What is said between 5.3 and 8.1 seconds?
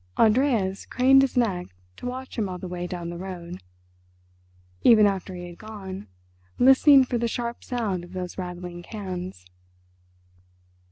he had gone, listening for the sharp sound